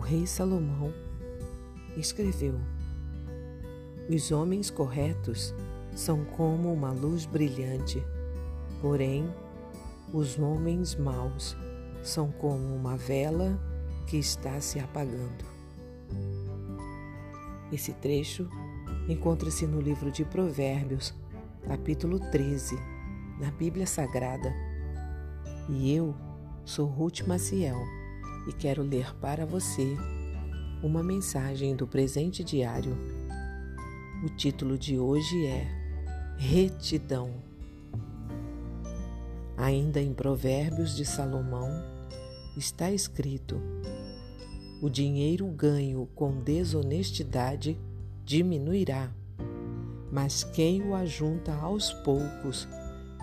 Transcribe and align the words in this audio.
rei 0.00 0.26
Salomão 0.26 0.92
escreveu: 1.96 2.54
Os 4.08 4.32
homens 4.32 4.70
corretos 4.70 5.54
são 5.94 6.24
como 6.24 6.72
uma 6.72 6.90
luz 6.90 7.26
brilhante, 7.26 8.02
porém, 8.80 9.32
os 10.12 10.38
homens 10.38 10.96
maus 10.96 11.56
são 12.02 12.32
como 12.32 12.74
uma 12.74 12.96
vela 12.96 13.58
que 14.06 14.16
está 14.16 14.60
se 14.60 14.80
apagando. 14.80 15.44
Esse 17.72 17.92
trecho 17.92 18.48
encontra-se 19.08 19.66
no 19.66 19.80
livro 19.80 20.10
de 20.10 20.24
Provérbios, 20.24 21.14
capítulo 21.68 22.18
13, 22.18 22.76
na 23.38 23.50
Bíblia 23.52 23.86
Sagrada. 23.86 24.52
E 25.68 25.94
eu 25.94 26.14
sou 26.64 26.86
Ruth 26.86 27.20
Maciel 27.20 27.99
e 28.46 28.52
quero 28.52 28.82
ler 28.82 29.14
para 29.16 29.44
você 29.44 29.96
uma 30.82 31.02
mensagem 31.02 31.76
do 31.76 31.86
presente 31.86 32.42
diário. 32.42 32.96
O 34.24 34.28
título 34.28 34.78
de 34.78 34.98
hoje 34.98 35.46
é 35.46 35.66
Retidão. 36.36 37.30
Ainda 39.56 40.00
em 40.00 40.14
Provérbios 40.14 40.96
de 40.96 41.04
Salomão 41.04 41.68
está 42.56 42.90
escrito: 42.90 43.60
O 44.80 44.88
dinheiro 44.88 45.46
ganho 45.46 46.08
com 46.14 46.40
desonestidade 46.40 47.78
diminuirá, 48.24 49.12
mas 50.10 50.44
quem 50.44 50.82
o 50.82 50.94
ajunta 50.94 51.52
aos 51.54 51.92
poucos 51.92 52.66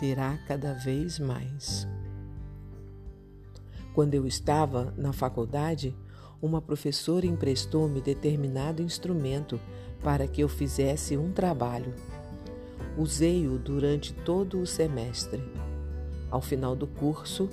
terá 0.00 0.36
cada 0.48 0.74
vez 0.74 1.18
mais. 1.18 1.86
Quando 3.94 4.14
eu 4.14 4.26
estava 4.26 4.92
na 4.96 5.12
faculdade, 5.12 5.96
uma 6.42 6.60
professora 6.60 7.24
emprestou-me 7.26 8.00
determinado 8.00 8.82
instrumento 8.82 9.58
para 10.02 10.26
que 10.26 10.42
eu 10.42 10.48
fizesse 10.48 11.16
um 11.16 11.30
trabalho. 11.30 11.94
Usei-o 12.98 13.56
durante 13.56 14.12
todo 14.12 14.60
o 14.60 14.66
semestre. 14.66 15.42
Ao 16.28 16.42
final 16.42 16.74
do 16.74 16.88
curso, 16.88 17.48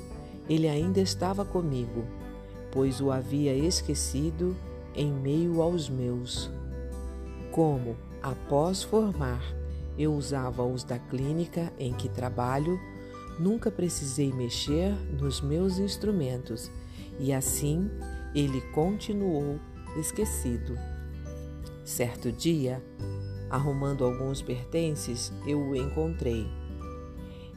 ele 0.50 0.68
ainda 0.68 1.00
estava 1.00 1.46
comigo, 1.46 2.04
pois 2.72 3.00
o 3.00 3.12
havia 3.12 3.54
esquecido 3.54 4.56
em 4.96 5.12
meio 5.12 5.62
aos 5.62 5.90
meus. 5.90 6.50
Como, 7.52 7.96
após 8.22 8.82
formar, 8.82 9.44
eu 9.96 10.14
usava 10.16 10.64
os 10.64 10.84
da 10.84 10.98
clínica 10.98 11.72
em 11.78 11.94
que 11.94 12.10
trabalho, 12.10 12.80
Nunca 13.40 13.72
precisei 13.72 14.32
mexer 14.32 14.94
nos 15.20 15.42
meus 15.42 15.78
instrumentos 15.78 16.72
e 17.20 17.34
assim 17.34 17.90
ele 18.34 18.62
continuou 18.74 19.60
esquecido. 19.98 20.78
Certo 21.84 22.32
dia, 22.32 22.82
arrumando 23.50 24.06
alguns 24.06 24.42
pertences, 24.42 25.32
eu 25.46 25.60
o 25.60 25.76
encontrei. 25.76 26.48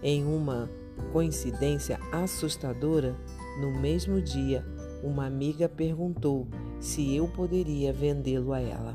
Em 0.03 0.25
uma 0.25 0.69
coincidência 1.12 1.98
assustadora, 2.12 3.16
no 3.61 3.70
mesmo 3.81 4.20
dia, 4.20 4.64
uma 5.03 5.27
amiga 5.27 5.69
perguntou 5.69 6.48
se 6.81 7.14
eu 7.14 7.28
poderia 7.28 7.92
vendê-lo 7.92 8.53
a 8.53 8.61
ela. 8.61 8.94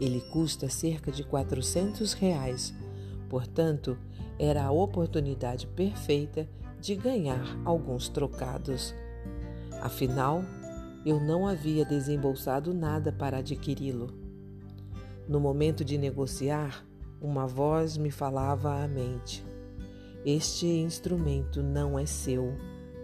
Ele 0.00 0.20
custa 0.20 0.68
cerca 0.68 1.12
de 1.12 1.22
400 1.22 2.12
reais, 2.14 2.74
portanto, 3.28 3.96
era 4.38 4.64
a 4.64 4.70
oportunidade 4.70 5.66
perfeita 5.66 6.48
de 6.80 6.96
ganhar 6.96 7.56
alguns 7.64 8.08
trocados. 8.08 8.94
Afinal, 9.80 10.42
eu 11.06 11.20
não 11.20 11.46
havia 11.46 11.84
desembolsado 11.84 12.74
nada 12.74 13.12
para 13.12 13.38
adquiri-lo. 13.38 14.12
No 15.28 15.38
momento 15.38 15.84
de 15.84 15.96
negociar, 15.96 16.84
uma 17.20 17.46
voz 17.46 17.96
me 17.96 18.10
falava 18.10 18.82
à 18.82 18.88
mente: 18.88 19.44
Este 20.24 20.66
instrumento 20.66 21.62
não 21.62 21.98
é 21.98 22.04
seu, 22.04 22.56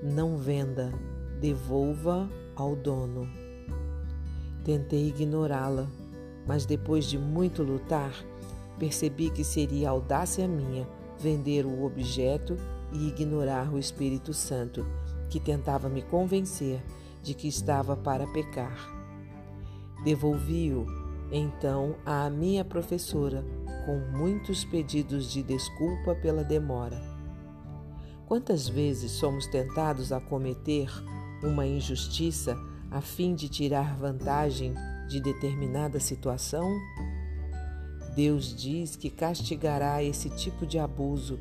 não 0.02 0.36
venda, 0.36 0.92
devolva 1.40 2.28
ao 2.56 2.74
dono. 2.74 3.28
Tentei 4.64 5.08
ignorá-la, 5.08 5.86
mas 6.46 6.66
depois 6.66 7.04
de 7.04 7.16
muito 7.16 7.62
lutar, 7.62 8.12
percebi 8.76 9.30
que 9.30 9.44
seria 9.44 9.90
audácia 9.90 10.46
minha 10.48 10.97
vender 11.18 11.66
o 11.66 11.84
objeto 11.84 12.56
e 12.92 13.08
ignorar 13.08 13.72
o 13.72 13.78
Espírito 13.78 14.32
Santo, 14.32 14.86
que 15.28 15.38
tentava 15.38 15.88
me 15.88 16.02
convencer 16.02 16.82
de 17.22 17.34
que 17.34 17.48
estava 17.48 17.96
para 17.96 18.26
pecar. 18.28 18.94
Devolvi-o, 20.04 20.86
então, 21.30 21.96
à 22.06 22.30
minha 22.30 22.64
professora, 22.64 23.44
com 23.84 23.98
muitos 24.16 24.64
pedidos 24.64 25.30
de 25.30 25.42
desculpa 25.42 26.14
pela 26.14 26.44
demora. 26.44 27.00
Quantas 28.26 28.68
vezes 28.68 29.12
somos 29.12 29.46
tentados 29.46 30.12
a 30.12 30.20
cometer 30.20 30.88
uma 31.42 31.66
injustiça 31.66 32.56
a 32.90 33.00
fim 33.00 33.34
de 33.34 33.48
tirar 33.48 33.96
vantagem 33.96 34.74
de 35.08 35.20
determinada 35.20 35.98
situação? 35.98 36.78
Deus 38.18 38.52
diz 38.52 38.96
que 38.96 39.10
castigará 39.10 40.02
esse 40.02 40.28
tipo 40.30 40.66
de 40.66 40.76
abuso, 40.76 41.38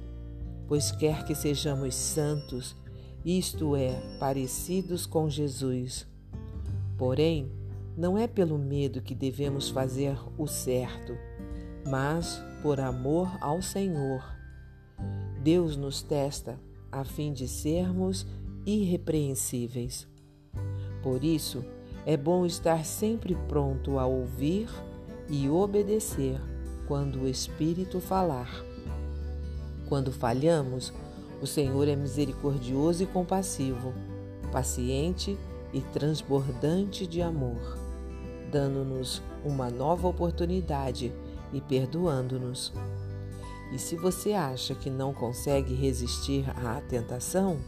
pois 0.68 0.92
quer 0.92 1.26
que 1.26 1.34
sejamos 1.34 1.96
santos, 1.96 2.76
isto 3.26 3.76
é, 3.76 4.00
parecidos 4.20 5.08
com 5.08 5.28
Jesus. 5.28 6.06
Porém, 6.96 7.52
não 7.98 8.16
é 8.16 8.28
pelo 8.28 8.60
medo 8.60 9.02
que 9.02 9.16
devemos 9.16 9.72
fazer 9.72 10.20
o 10.38 10.46
certo, 10.46 11.18
mas 11.90 12.40
por 12.62 12.80
amor 12.80 13.28
ao 13.42 13.60
Senhor. 13.60 14.24
Deus 15.42 15.76
nos 15.76 16.04
testa 16.04 16.60
a 16.92 17.04
fim 17.04 17.34
de 17.34 17.48
sermos 17.48 18.24
irrepreensíveis. 18.68 20.08
Por 21.02 21.24
isso, 21.24 21.66
é 22.06 22.16
bom 22.16 22.46
estar 22.46 22.86
sempre 22.86 23.36
pronto 23.48 23.98
a 23.98 24.06
ouvir 24.06 24.70
e 25.28 25.50
obedecer 25.50 26.40
quando 26.88 27.24
o 27.24 27.28
Espírito 27.28 28.00
falar. 28.00 28.50
Quando 29.90 30.12
falhamos, 30.12 30.94
o 31.42 31.46
Senhor 31.46 31.88
é 31.88 31.96
misericordioso 31.96 33.04
e 33.04 33.06
compassivo, 33.06 33.94
paciente 34.52 35.38
e 35.74 35.82
transbordante 35.82 37.06
de 37.06 37.22
amor, 37.22 37.78
dando-nos 38.52 39.22
uma 39.44 39.70
nova 39.70 40.08
oportunidade 40.08 41.12
e 41.54 41.62
perdoando-nos. 41.62 42.74
E 43.74 43.78
se 43.78 43.98
você 43.98 44.32
acha 44.32 44.74
que 44.74 44.90
não 44.90 45.14
consegue 45.14 45.74
resistir 45.74 46.46
à 46.58 46.82
tentação, 46.82 47.60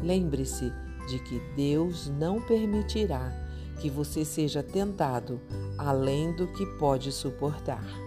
lembre-se 0.00 0.72
de 1.08 1.18
que 1.18 1.40
Deus 1.56 2.08
não 2.08 2.40
permitirá 2.40 3.32
que 3.80 3.90
você 3.90 4.24
seja 4.24 4.62
tentado 4.62 5.40
além 5.76 6.34
do 6.36 6.46
que 6.46 6.64
pode 6.78 7.10
suportar 7.10 8.03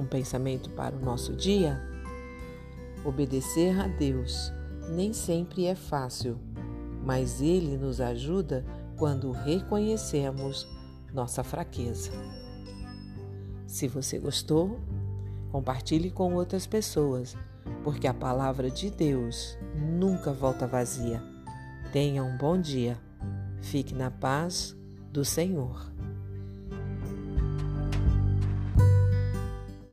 um 0.00 0.06
pensamento 0.06 0.70
para 0.70 0.96
o 0.96 1.00
nosso 1.00 1.34
dia? 1.34 1.80
Obedecer 3.04 3.78
a 3.78 3.86
Deus 3.86 4.52
nem 4.90 5.12
sempre 5.12 5.66
é 5.66 5.74
fácil, 5.74 6.38
mas 7.04 7.40
Ele 7.40 7.76
nos 7.76 8.00
ajuda 8.00 8.64
quando 8.96 9.30
reconhecemos 9.30 10.66
nossa 11.12 11.44
fraqueza. 11.44 12.10
Se 13.66 13.86
você 13.86 14.18
gostou, 14.18 14.80
compartilhe 15.52 16.10
com 16.10 16.34
outras 16.34 16.66
pessoas, 16.66 17.36
porque 17.84 18.06
a 18.06 18.14
palavra 18.14 18.70
de 18.70 18.90
Deus 18.90 19.56
nunca 19.76 20.32
volta 20.32 20.66
vazia. 20.66 21.22
Tenha 21.92 22.22
um 22.22 22.36
bom 22.36 22.60
dia. 22.60 22.98
Fique 23.62 23.94
na 23.94 24.10
paz 24.10 24.76
do 25.12 25.24
Senhor. 25.24 25.90